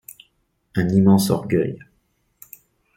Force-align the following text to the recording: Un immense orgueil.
Un 0.73 0.89
immense 0.89 1.29
orgueil. 1.29 1.77